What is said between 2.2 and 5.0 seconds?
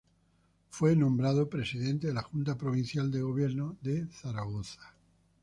Junta Provincial de Gobierno de Zaragoza.